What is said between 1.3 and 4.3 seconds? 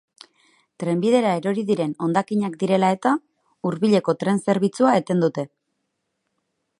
erori diren hondakinak direla-eta, hurbileko